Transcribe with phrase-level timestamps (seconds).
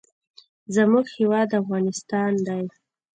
[0.75, 2.63] زموږ هیواد افغانستان دی.